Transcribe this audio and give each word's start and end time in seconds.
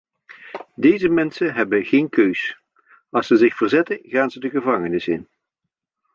Deze 0.75 1.09
mensen 1.09 1.53
hebben 1.53 1.85
geen 1.85 2.09
keus: 2.09 2.59
als 3.09 3.27
ze 3.27 3.35
zich 3.35 3.55
verzetten, 3.55 3.99
gaan 4.01 4.31
ze 4.31 4.39
de 4.39 4.49
gevangenis 4.49 5.07
in. 5.07 5.27